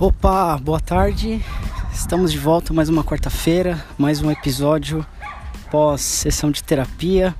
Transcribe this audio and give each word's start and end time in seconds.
Opa, 0.00 0.56
boa 0.56 0.80
tarde. 0.80 1.44
Estamos 1.92 2.32
de 2.32 2.38
volta 2.38 2.72
mais 2.72 2.88
uma 2.88 3.04
quarta-feira, 3.04 3.84
mais 3.98 4.22
um 4.22 4.30
episódio 4.30 5.04
pós 5.70 6.00
sessão 6.00 6.50
de 6.50 6.64
terapia. 6.64 7.34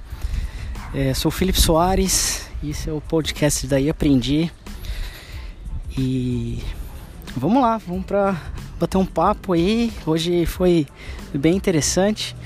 É, 0.94 1.14
sou 1.14 1.30
Felipe 1.30 1.58
Soares 1.58 2.46
esse 2.62 2.90
é 2.90 2.93
o 2.93 3.00
podcast 3.00 3.66
Daí 3.66 3.88
Aprendi. 3.88 4.52
E 5.96 6.62
vamos 7.34 7.62
lá, 7.62 7.79
vamos 7.79 8.04
para 8.04 8.38
bater 8.79 8.98
um 8.98 9.06
papo 9.06 9.54
aí. 9.54 9.90
Hoje 10.04 10.45
foi 10.45 10.86
bem 11.32 11.56
interessante 11.56 12.36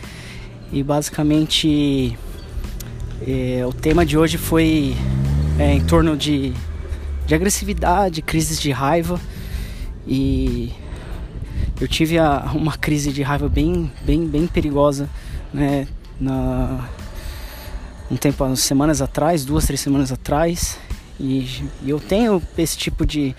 e 0.72 0.80
basicamente 0.84 2.16
é, 3.26 3.66
o 3.66 3.72
tema 3.72 4.06
de 4.06 4.16
hoje 4.16 4.38
foi 4.38 4.94
é, 5.58 5.72
em 5.72 5.84
torno 5.84 6.16
de, 6.16 6.52
de 7.26 7.34
agressividade, 7.34 8.22
crises 8.22 8.60
de 8.60 8.70
raiva 8.70 9.20
e 10.06 10.72
eu 11.80 11.88
tive 11.88 12.18
a, 12.18 12.50
uma 12.54 12.76
crise 12.76 13.12
de 13.12 13.22
raiva 13.22 13.48
bem, 13.48 13.90
bem, 14.04 14.26
bem 14.26 14.46
perigosa, 14.46 15.08
né? 15.52 15.86
Na, 16.20 16.88
um 18.10 18.16
tempo, 18.16 18.54
semanas 18.56 19.00
atrás, 19.00 19.44
duas, 19.44 19.66
três 19.66 19.80
semanas 19.80 20.12
atrás, 20.12 20.78
e, 21.18 21.62
e 21.82 21.90
eu 21.90 21.98
tenho 21.98 22.42
esse 22.56 22.76
tipo 22.76 23.06
de, 23.06 23.34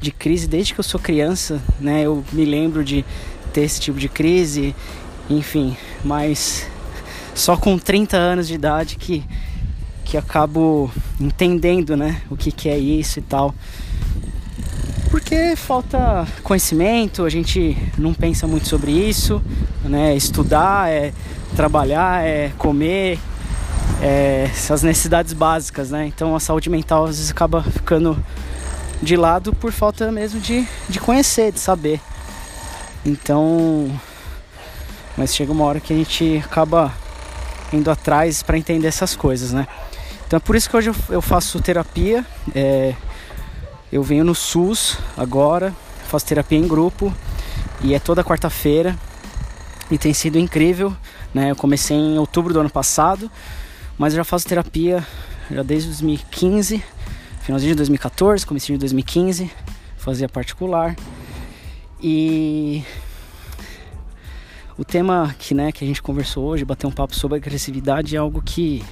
de 0.00 0.10
crise 0.10 0.46
desde 0.46 0.74
que 0.74 0.80
eu 0.80 0.84
sou 0.84 1.00
criança, 1.00 1.60
né? 1.80 2.02
Eu 2.02 2.24
me 2.32 2.44
lembro 2.44 2.84
de 2.84 3.04
ter 3.52 3.62
esse 3.62 3.80
tipo 3.80 3.98
de 3.98 4.08
crise, 4.08 4.74
enfim, 5.28 5.76
mas 6.04 6.68
só 7.34 7.56
com 7.56 7.78
30 7.78 8.16
anos 8.16 8.48
de 8.48 8.54
idade 8.54 8.96
que, 8.96 9.24
que 10.04 10.16
acabo 10.16 10.90
entendendo, 11.20 11.96
né? 11.96 12.22
O 12.30 12.36
que, 12.36 12.52
que 12.52 12.68
é 12.68 12.78
isso 12.78 13.18
e 13.18 13.22
tal. 13.22 13.54
Porque 15.10 15.56
falta 15.56 16.26
conhecimento, 16.42 17.24
a 17.24 17.28
gente 17.28 17.76
não 17.98 18.14
pensa 18.14 18.46
muito 18.46 18.68
sobre 18.68 18.92
isso, 18.92 19.42
né? 19.84 20.14
Estudar, 20.14 20.88
é 20.88 21.12
trabalhar, 21.56 22.24
é 22.24 22.52
comer, 22.56 23.18
é 24.00 24.48
essas 24.48 24.84
necessidades 24.84 25.32
básicas, 25.32 25.90
né? 25.90 26.06
Então 26.06 26.36
a 26.36 26.40
saúde 26.40 26.70
mental 26.70 27.04
às 27.04 27.16
vezes 27.16 27.30
acaba 27.32 27.60
ficando 27.60 28.16
de 29.02 29.16
lado 29.16 29.52
por 29.52 29.72
falta 29.72 30.12
mesmo 30.12 30.40
de, 30.40 30.64
de 30.88 31.00
conhecer, 31.00 31.50
de 31.50 31.58
saber. 31.58 32.00
Então, 33.04 33.90
mas 35.16 35.34
chega 35.34 35.50
uma 35.50 35.64
hora 35.64 35.80
que 35.80 35.92
a 35.92 35.96
gente 35.96 36.40
acaba 36.44 36.92
indo 37.72 37.90
atrás 37.90 38.44
para 38.44 38.56
entender 38.56 38.86
essas 38.86 39.16
coisas, 39.16 39.52
né? 39.52 39.66
Então 40.24 40.36
é 40.36 40.40
por 40.40 40.54
isso 40.54 40.70
que 40.70 40.76
hoje 40.76 40.92
eu 41.08 41.20
faço 41.20 41.60
terapia. 41.60 42.24
É, 42.54 42.94
eu 43.92 44.02
venho 44.02 44.24
no 44.24 44.34
SUS 44.34 44.98
agora, 45.16 45.74
faço 46.06 46.26
terapia 46.26 46.58
em 46.58 46.66
grupo 46.66 47.12
e 47.82 47.94
é 47.94 47.98
toda 47.98 48.22
quarta-feira 48.22 48.96
e 49.90 49.98
tem 49.98 50.14
sido 50.14 50.38
incrível. 50.38 50.94
Né? 51.34 51.50
Eu 51.50 51.56
comecei 51.56 51.96
em 51.96 52.18
outubro 52.18 52.52
do 52.52 52.60
ano 52.60 52.70
passado, 52.70 53.30
mas 53.98 54.12
eu 54.12 54.18
já 54.18 54.24
faço 54.24 54.46
terapia 54.46 55.04
já 55.50 55.62
desde 55.62 55.88
2015, 55.88 56.82
finalzinho 57.42 57.72
de 57.72 57.76
2014, 57.76 58.46
comecinho 58.46 58.78
de 58.78 58.80
2015, 58.80 59.50
fazia 59.96 60.28
particular. 60.28 60.94
E 62.00 62.84
o 64.78 64.84
tema 64.84 65.34
que, 65.36 65.52
né, 65.52 65.72
que 65.72 65.84
a 65.84 65.86
gente 65.86 66.00
conversou 66.00 66.46
hoje, 66.46 66.64
bater 66.64 66.86
um 66.86 66.92
papo 66.92 67.14
sobre 67.14 67.38
agressividade, 67.38 68.14
é 68.14 68.18
algo 68.18 68.40
que 68.40 68.84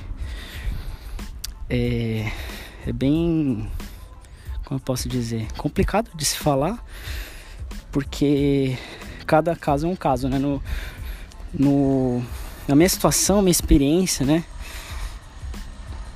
é, 1.70 2.30
é 2.86 2.92
bem 2.92 3.70
como 4.69 4.78
eu 4.78 4.84
posso 4.84 5.08
dizer, 5.08 5.50
complicado 5.56 6.11
de 6.14 6.27
se 6.27 6.36
falar, 6.36 6.84
porque 7.90 8.77
cada 9.27 9.56
caso 9.56 9.86
é 9.86 9.89
um 9.90 9.96
caso, 9.96 10.29
né? 10.29 10.39
No, 10.39 10.62
no, 11.58 12.23
na 12.68 12.77
minha 12.77 12.89
situação, 12.89 13.40
minha 13.40 13.51
experiência, 13.51 14.27
né? 14.27 14.45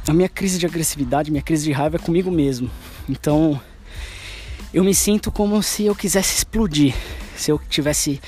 A 0.06 0.12
minha 0.12 0.28
crise 0.28 0.58
de 0.58 0.66
agressividade, 0.66 1.30
minha 1.30 1.42
crise 1.42 1.64
de 1.64 1.72
raiva 1.72 1.96
é 1.96 1.98
comigo 1.98 2.30
mesmo. 2.30 2.70
Então, 3.08 3.58
eu 4.74 4.84
me 4.84 4.94
sinto 4.94 5.32
como 5.32 5.62
se 5.62 5.86
eu 5.86 5.94
quisesse 5.94 6.36
explodir. 6.36 6.94
Se 7.34 7.50
eu 7.50 7.58
tivesse 7.70 8.20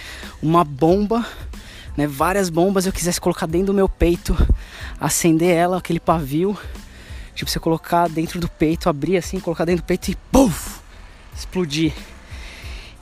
uma 0.43 0.65
bomba, 0.65 1.27
né, 1.99 2.07
várias 2.07 2.49
bombas, 2.49 2.87
eu 2.87 2.93
quisesse 2.93 3.21
colocar 3.21 3.45
dentro 3.45 3.67
do 3.67 3.75
meu 3.75 3.91
peito, 3.91 4.35
acender 4.99 5.55
ela, 5.55 5.77
aquele 5.77 6.01
pavio 6.01 6.57
Tipo, 7.35 7.51
você 7.51 7.59
colocar 7.59 8.09
dentro 8.09 8.39
do 8.41 8.49
peito, 8.49 8.89
abrir 8.89 9.17
assim, 9.17 9.41
colocar 9.41 9.65
dentro 9.65 9.83
do 9.83 9.87
peito 9.87 10.11
e 10.11 10.17
puf, 10.31 10.81
explodir. 11.37 11.93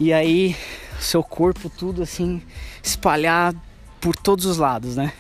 E 0.01 0.13
aí, 0.13 0.57
seu 0.99 1.23
corpo 1.23 1.69
tudo 1.69 2.03
assim, 2.03 2.43
espalhar 2.83 3.55
por 4.01 4.17
todos 4.17 4.47
os 4.47 4.57
lados, 4.57 4.97
né? 4.97 5.13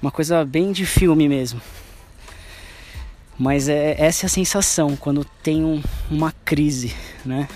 Uma 0.00 0.10
coisa 0.10 0.44
bem 0.44 0.72
de 0.72 0.84
filme 0.84 1.28
mesmo. 1.28 1.60
Mas 3.38 3.68
é 3.68 3.96
essa 3.98 4.24
é 4.24 4.28
a 4.28 4.30
sensação 4.30 4.96
quando 4.96 5.24
tem 5.42 5.64
um, 5.64 5.82
uma 6.10 6.32
crise, 6.44 6.94
né? 7.24 7.48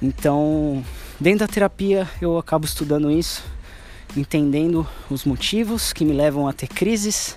Então, 0.00 0.84
dentro 1.18 1.40
da 1.40 1.48
terapia 1.52 2.08
eu 2.20 2.38
acabo 2.38 2.64
estudando 2.64 3.10
isso, 3.10 3.44
entendendo 4.16 4.86
os 5.10 5.24
motivos 5.24 5.92
que 5.92 6.04
me 6.04 6.12
levam 6.12 6.48
a 6.48 6.52
ter 6.52 6.68
crises, 6.68 7.36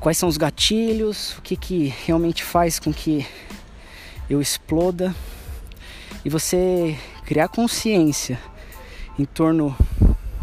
quais 0.00 0.16
são 0.16 0.28
os 0.28 0.36
gatilhos, 0.36 1.36
o 1.38 1.42
que, 1.42 1.56
que 1.56 1.94
realmente 2.06 2.44
faz 2.44 2.78
com 2.78 2.92
que 2.92 3.26
eu 4.28 4.40
exploda? 4.40 5.14
E 6.24 6.30
você 6.30 6.96
criar 7.24 7.48
consciência 7.48 8.38
em 9.18 9.24
torno 9.24 9.76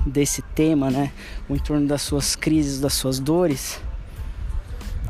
desse 0.06 0.42
tema, 0.42 0.92
né, 0.92 1.12
ou 1.50 1.56
em 1.56 1.60
torno 1.60 1.88
das 1.88 2.02
suas 2.02 2.36
crises, 2.36 2.80
das 2.80 2.94
suas 2.94 3.20
dores, 3.20 3.80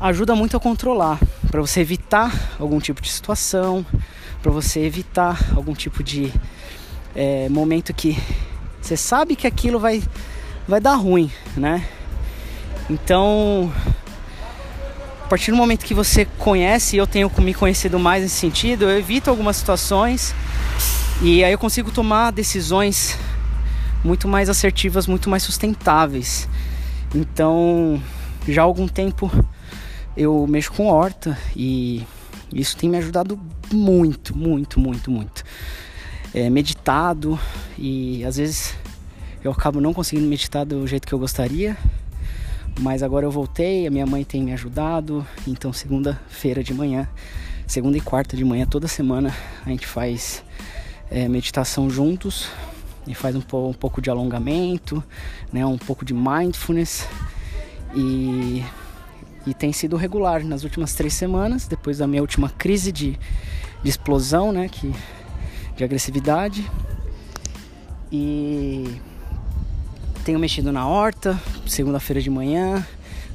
ajuda 0.00 0.34
muito 0.34 0.56
a 0.56 0.60
controlar, 0.60 1.18
para 1.50 1.60
você 1.60 1.80
evitar 1.80 2.56
algum 2.58 2.78
tipo 2.78 3.00
de 3.00 3.10
situação, 3.10 3.84
para 4.42 4.50
você 4.50 4.80
evitar 4.80 5.38
algum 5.54 5.74
tipo 5.74 6.02
de 6.02 6.32
é, 7.14 7.48
momento 7.48 7.92
que 7.92 8.16
você 8.80 8.96
sabe 8.96 9.34
que 9.34 9.46
aquilo 9.46 9.78
vai 9.80 10.02
vai 10.68 10.80
dar 10.80 10.94
ruim, 10.94 11.30
né? 11.56 11.86
Então 12.88 13.72
a 15.26 15.28
partir 15.28 15.50
do 15.50 15.56
momento 15.56 15.84
que 15.84 15.92
você 15.92 16.24
conhece, 16.24 16.96
eu 16.96 17.04
tenho 17.04 17.28
me 17.40 17.52
conhecido 17.52 17.98
mais 17.98 18.22
nesse 18.22 18.36
sentido, 18.36 18.84
eu 18.84 18.96
evito 18.96 19.28
algumas 19.28 19.56
situações 19.56 20.32
e 21.20 21.42
aí 21.42 21.50
eu 21.50 21.58
consigo 21.58 21.90
tomar 21.90 22.30
decisões 22.30 23.18
muito 24.04 24.28
mais 24.28 24.48
assertivas, 24.48 25.08
muito 25.08 25.28
mais 25.28 25.42
sustentáveis. 25.42 26.48
Então, 27.12 28.00
já 28.46 28.62
há 28.62 28.64
algum 28.64 28.86
tempo 28.86 29.28
eu 30.16 30.46
mexo 30.48 30.72
com 30.72 30.86
horta 30.86 31.36
e 31.56 32.06
isso 32.52 32.76
tem 32.76 32.88
me 32.88 32.96
ajudado 32.98 33.36
muito, 33.72 34.38
muito, 34.38 34.78
muito, 34.78 35.10
muito. 35.10 35.42
É, 36.32 36.48
meditado 36.48 37.36
e 37.76 38.24
às 38.24 38.36
vezes 38.36 38.76
eu 39.42 39.50
acabo 39.50 39.80
não 39.80 39.92
conseguindo 39.92 40.28
meditar 40.28 40.64
do 40.64 40.86
jeito 40.86 41.04
que 41.04 41.12
eu 41.12 41.18
gostaria 41.18 41.76
mas 42.80 43.02
agora 43.02 43.26
eu 43.26 43.30
voltei, 43.30 43.86
a 43.86 43.90
minha 43.90 44.06
mãe 44.06 44.24
tem 44.24 44.42
me 44.42 44.52
ajudado, 44.52 45.26
então 45.46 45.72
segunda-feira 45.72 46.62
de 46.62 46.74
manhã, 46.74 47.08
segunda 47.66 47.96
e 47.96 48.00
quarta 48.00 48.36
de 48.36 48.44
manhã, 48.44 48.66
toda 48.66 48.86
semana 48.86 49.34
a 49.64 49.70
gente 49.70 49.86
faz 49.86 50.44
é, 51.10 51.28
meditação 51.28 51.88
juntos. 51.90 52.48
E 53.08 53.14
faz 53.14 53.36
um, 53.36 53.42
um, 53.68 53.72
pouco 53.72 54.02
de 54.02 54.10
alongamento, 54.10 55.02
né, 55.52 55.64
um 55.64 55.78
pouco 55.78 56.04
de 56.04 56.12
mindfulness. 56.12 57.06
E, 57.94 58.64
e 59.46 59.54
tem 59.54 59.72
sido 59.72 59.96
regular 59.96 60.42
nas 60.44 60.64
últimas 60.64 60.92
três 60.94 61.14
semanas, 61.14 61.68
depois 61.68 61.98
da 61.98 62.06
minha 62.08 62.20
última 62.20 62.50
crise 62.50 62.90
de, 62.90 63.16
de 63.80 63.88
explosão, 63.88 64.50
né, 64.50 64.68
que, 64.68 64.92
de 65.76 65.84
agressividade. 65.84 66.68
E 68.10 69.00
tenho 70.26 70.40
mexido 70.40 70.72
na 70.72 70.84
horta, 70.88 71.40
segunda-feira 71.68 72.20
de 72.20 72.28
manhã, 72.28 72.84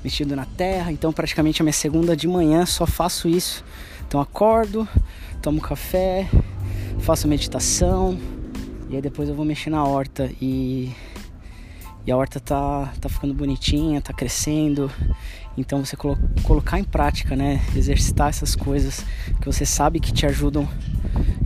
mexido 0.04 0.36
na 0.36 0.44
terra, 0.44 0.92
então 0.92 1.14
praticamente 1.14 1.62
a 1.62 1.64
minha 1.64 1.72
segunda 1.72 2.18
de 2.18 2.28
manhã 2.28 2.66
só 2.66 2.86
faço 2.86 3.30
isso. 3.30 3.64
Então 4.06 4.20
acordo, 4.20 4.86
tomo 5.42 5.62
café, 5.62 6.28
faço 7.00 7.30
meditação 7.30 8.20
e 8.90 8.98
aí 8.98 9.02
depois 9.02 9.30
eu 9.30 9.36
vou 9.36 9.46
mexer 9.46 9.70
na 9.70 9.86
horta 9.86 10.30
e, 10.42 10.92
e 12.06 12.12
a 12.12 12.18
horta 12.18 12.42
tá, 12.42 12.92
tá 13.00 13.08
ficando 13.08 13.34
bonitinha, 13.34 14.02
tá 14.02 14.12
crescendo. 14.12 14.92
Então 15.58 15.86
você 15.86 15.96
colo 15.96 16.20
colocar 16.44 16.78
em 16.78 16.84
prática, 16.84 17.38
né? 17.38 17.62
Exercitar 17.74 18.28
essas 18.28 18.54
coisas 18.54 19.06
que 19.40 19.46
você 19.46 19.66
sabe 19.66 20.02
que 20.02 20.12
te 20.12 20.26
ajudam. 20.26 20.68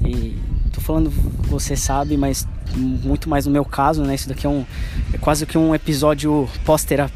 E 0.03 0.55
tô 0.75 0.81
falando 0.81 1.10
você 1.48 1.75
sabe, 1.75 2.18
mas 2.18 2.48
muito 2.75 3.30
mais 3.30 3.45
no 3.45 3.51
meu 3.51 3.66
caso, 3.66 4.04
né? 4.04 4.16
Isso 4.16 4.27
daqui 4.27 4.45
é, 4.45 4.50
um, 4.50 4.66
é 5.13 5.18
quase 5.18 5.45
que 5.45 5.57
um 5.57 5.74
episódio 5.74 6.48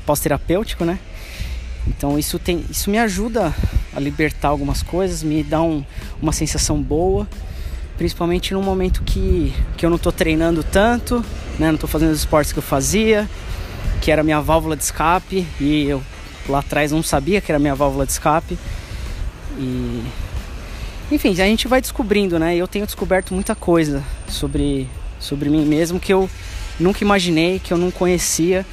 pós-terapêutico, 0.06 0.86
né? 0.86 1.00
Então 1.88 2.18
isso, 2.18 2.40
tem, 2.40 2.64
isso 2.70 2.90
me 2.90 2.98
ajuda 2.98 3.54
a 3.94 4.00
libertar 4.00 4.50
algumas 4.50 4.82
coisas, 4.82 5.24
me 5.24 5.44
dá 5.44 5.62
um, 5.62 5.84
uma 6.22 6.32
sensação 6.32 6.82
boa 6.82 7.28
principalmente 8.00 8.54
num 8.54 8.64
momento 8.64 9.04
que, 9.04 9.54
que 9.76 9.86
eu 9.86 9.90
não 9.90 9.98
estou 9.98 10.14
treinando 10.14 10.64
tanto, 10.64 11.18
né? 11.60 11.68
Não 11.68 11.76
estou 11.76 11.90
fazendo 11.90 12.12
os 12.12 12.20
esportes 12.20 12.54
que 12.54 12.60
eu 12.60 12.64
fazia, 12.64 13.30
que 14.00 14.10
era 14.10 14.24
minha 14.24 14.40
válvula 14.40 14.78
de 14.78 14.84
escape 14.84 15.46
e 15.60 15.84
eu 15.84 16.02
lá 16.48 16.60
atrás 16.60 16.94
não 16.94 17.04
sabia 17.04 17.42
que 17.42 17.52
era 17.52 17.60
minha 17.60 17.76
válvula 17.76 18.06
de 18.06 18.14
escape. 18.14 18.58
E 19.58 20.02
enfim, 21.12 21.32
a 21.32 21.46
gente 21.46 21.68
vai 21.68 21.82
descobrindo, 21.82 22.38
né? 22.38 22.56
Eu 22.56 22.68
tenho 22.68 22.86
descoberto 22.86 23.34
muita 23.34 23.56
coisa 23.56 24.04
sobre 24.28 24.88
sobre 25.20 25.50
mim 25.50 25.66
mesmo 25.66 26.00
que 26.00 26.14
eu 26.14 26.30
nunca 26.80 27.04
imaginei, 27.04 27.60
que 27.60 27.74
eu 27.74 27.78
não 27.78 27.92
conhecia. 27.92 28.66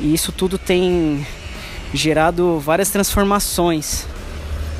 E 0.00 0.12
isso 0.12 0.32
tudo 0.32 0.58
tem 0.58 1.24
gerado 1.92 2.58
várias 2.58 2.90
transformações 2.90 4.06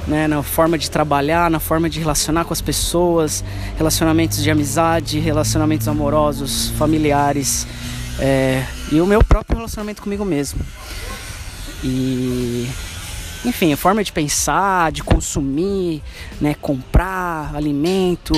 né, 0.07 0.27
na 0.27 0.43
forma 0.43 0.77
de 0.77 0.91
trabalhar, 0.91 1.51
na 1.51 1.61
forma 1.61 1.89
de 1.89 1.99
relacionar 1.99 2.45
com 2.45 2.53
as 2.53 2.61
pessoas, 2.61 3.45
relacionamentos 3.77 4.43
de 4.43 4.51
amizade, 4.51 5.19
relacionamentos 5.19 5.89
amorosos, 5.89 6.71
familiares 6.71 7.67
é, 8.19 8.65
e 8.93 9.01
o 9.01 9.07
meu 9.07 9.23
próprio 9.23 9.57
relacionamento 9.57 10.03
comigo 10.03 10.25
mesmo. 10.25 10.61
E 11.83 12.69
enfim, 13.45 13.73
a 13.73 13.77
forma 13.77 14.03
de 14.03 14.13
pensar, 14.13 14.91
de 14.91 15.03
consumir, 15.03 16.03
né, 16.41 16.55
comprar 16.61 17.55
alimento, 17.55 18.35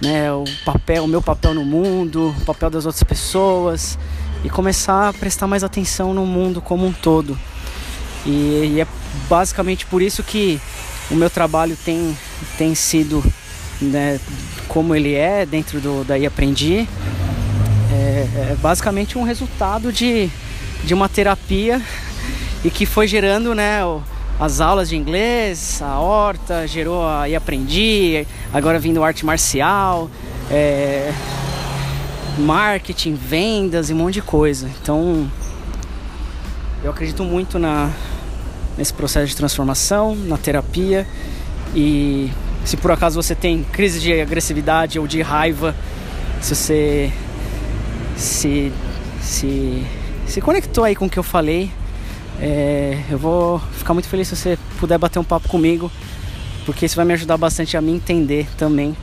né, 0.00 0.30
o 0.32 0.44
papel, 0.64 1.04
o 1.04 1.08
meu 1.08 1.22
papel 1.22 1.54
no 1.54 1.64
mundo, 1.64 2.34
o 2.38 2.44
papel 2.44 2.68
das 2.70 2.84
outras 2.84 3.02
pessoas 3.02 3.98
e 4.44 4.50
começar 4.50 5.08
a 5.08 5.12
prestar 5.12 5.46
mais 5.46 5.64
atenção 5.64 6.12
no 6.12 6.26
mundo 6.26 6.60
como 6.60 6.86
um 6.86 6.92
todo. 6.92 7.38
E, 8.26 8.74
e 8.74 8.80
é 8.80 8.86
basicamente 9.28 9.86
por 9.86 10.02
isso 10.02 10.22
que 10.22 10.60
o 11.10 11.14
meu 11.14 11.30
trabalho 11.30 11.76
tem, 11.84 12.16
tem 12.58 12.74
sido 12.74 13.24
né, 13.80 14.20
como 14.68 14.94
ele 14.94 15.14
é 15.14 15.44
dentro 15.44 15.80
do 15.80 16.04
daí 16.04 16.24
aprendi 16.24 16.88
é, 17.92 18.26
é, 18.52 18.56
basicamente 18.60 19.18
um 19.18 19.22
resultado 19.22 19.92
de, 19.92 20.30
de 20.84 20.94
uma 20.94 21.08
terapia 21.08 21.82
e 22.64 22.70
que 22.70 22.86
foi 22.86 23.06
gerando 23.06 23.54
né 23.54 23.80
as 24.38 24.60
aulas 24.60 24.88
de 24.88 24.96
inglês 24.96 25.80
a 25.82 25.98
horta 25.98 26.66
gerou 26.66 27.06
a 27.06 27.28
e 27.28 27.36
aprendi 27.36 28.26
agora 28.52 28.78
vindo 28.78 29.02
arte 29.02 29.24
marcial 29.24 30.10
é, 30.50 31.12
marketing 32.38 33.14
vendas 33.14 33.90
e 33.90 33.94
um 33.94 33.96
monte 33.96 34.14
de 34.14 34.22
coisa 34.22 34.68
então 34.82 35.30
eu 36.82 36.90
acredito 36.90 37.24
muito 37.24 37.58
na 37.58 37.90
nesse 38.76 38.92
processo 38.92 39.26
de 39.26 39.36
transformação, 39.36 40.14
na 40.14 40.36
terapia. 40.36 41.06
E 41.74 42.30
se 42.64 42.76
por 42.76 42.90
acaso 42.90 43.20
você 43.20 43.34
tem 43.34 43.64
crise 43.64 44.00
de 44.00 44.20
agressividade 44.20 44.98
ou 44.98 45.06
de 45.06 45.22
raiva, 45.22 45.74
se 46.40 46.54
você 46.54 47.12
se, 48.16 48.72
se, 49.20 49.84
se 50.26 50.40
conectou 50.40 50.84
aí 50.84 50.94
com 50.94 51.06
o 51.06 51.10
que 51.10 51.18
eu 51.18 51.22
falei, 51.22 51.70
é, 52.40 53.02
eu 53.10 53.18
vou 53.18 53.58
ficar 53.72 53.94
muito 53.94 54.08
feliz 54.08 54.28
se 54.28 54.36
você 54.36 54.58
puder 54.78 54.98
bater 54.98 55.18
um 55.18 55.24
papo 55.24 55.48
comigo, 55.48 55.90
porque 56.66 56.86
isso 56.86 56.96
vai 56.96 57.04
me 57.04 57.12
ajudar 57.12 57.36
bastante 57.36 57.76
a 57.76 57.80
me 57.80 57.92
entender 57.92 58.48
também 58.56 58.96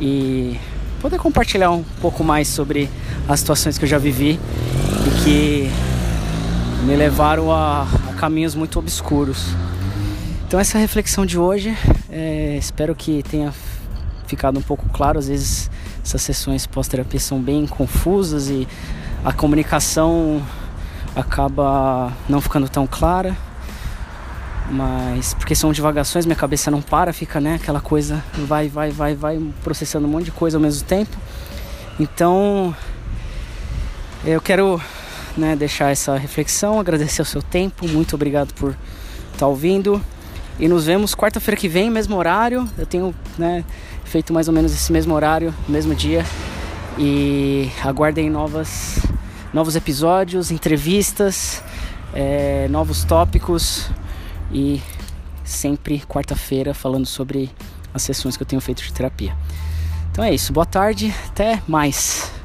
e 0.00 0.58
poder 1.00 1.18
compartilhar 1.18 1.70
um 1.70 1.82
pouco 2.00 2.22
mais 2.22 2.48
sobre 2.48 2.88
as 3.28 3.40
situações 3.40 3.78
que 3.78 3.84
eu 3.84 3.88
já 3.88 3.98
vivi 3.98 4.38
e 5.06 5.22
que 5.22 5.70
me 6.84 6.96
levaram 6.96 7.50
a, 7.50 7.86
a 8.10 8.14
caminhos 8.14 8.54
muito 8.54 8.78
obscuros. 8.78 9.46
Então 10.46 10.60
essa 10.60 10.76
é 10.76 10.78
a 10.78 10.80
reflexão 10.80 11.24
de 11.24 11.38
hoje. 11.38 11.76
É, 12.10 12.56
espero 12.58 12.94
que 12.94 13.22
tenha 13.22 13.52
ficado 14.26 14.58
um 14.58 14.62
pouco 14.62 14.88
claro. 14.90 15.18
Às 15.18 15.28
vezes 15.28 15.70
essas 16.04 16.22
sessões 16.22 16.66
pós-terapia 16.66 17.20
são 17.20 17.40
bem 17.40 17.66
confusas 17.66 18.48
e 18.48 18.66
a 19.24 19.32
comunicação 19.32 20.42
acaba 21.14 22.12
não 22.28 22.40
ficando 22.40 22.68
tão 22.68 22.86
clara. 22.86 23.36
Mas 24.70 25.34
porque 25.34 25.54
são 25.54 25.72
divagações, 25.72 26.24
minha 26.24 26.36
cabeça 26.36 26.70
não 26.70 26.80
para, 26.80 27.12
fica 27.12 27.40
né, 27.40 27.56
aquela 27.56 27.80
coisa 27.80 28.22
vai, 28.46 28.68
vai, 28.68 28.90
vai, 28.90 29.14
vai 29.14 29.40
processando 29.62 30.06
um 30.06 30.10
monte 30.10 30.26
de 30.26 30.32
coisa 30.32 30.56
ao 30.56 30.60
mesmo 30.62 30.86
tempo. 30.86 31.16
Então 31.98 32.74
eu 34.24 34.40
quero 34.40 34.80
né, 35.36 35.56
deixar 35.56 35.90
essa 35.90 36.16
reflexão, 36.16 36.78
agradecer 36.78 37.20
o 37.20 37.24
seu 37.24 37.42
tempo, 37.42 37.88
muito 37.88 38.14
obrigado 38.14 38.54
por 38.54 38.70
estar 38.70 39.38
tá 39.40 39.46
ouvindo. 39.46 40.00
E 40.58 40.68
nos 40.68 40.84
vemos 40.84 41.14
quarta-feira 41.14 41.58
que 41.58 41.66
vem, 41.66 41.90
mesmo 41.90 42.16
horário. 42.16 42.68
Eu 42.78 42.86
tenho 42.86 43.14
né, 43.38 43.64
feito 44.04 44.32
mais 44.32 44.48
ou 44.48 44.54
menos 44.54 44.72
esse 44.72 44.92
mesmo 44.92 45.14
horário, 45.14 45.52
mesmo 45.68 45.94
dia. 45.94 46.24
E 46.98 47.70
aguardem 47.82 48.28
novas, 48.30 48.98
novos 49.52 49.76
episódios, 49.76 50.50
entrevistas, 50.50 51.62
é, 52.14 52.66
novos 52.68 53.04
tópicos. 53.04 53.90
E 54.50 54.82
sempre 55.44 56.00
quarta-feira 56.00 56.74
falando 56.74 57.06
sobre 57.06 57.50
as 57.92 58.02
sessões 58.02 58.36
que 58.36 58.42
eu 58.42 58.46
tenho 58.46 58.60
feito 58.60 58.82
de 58.82 58.92
terapia. 58.92 59.36
Então 60.10 60.24
é 60.24 60.32
isso, 60.34 60.52
boa 60.52 60.66
tarde, 60.66 61.14
até 61.28 61.62
mais. 61.66 62.41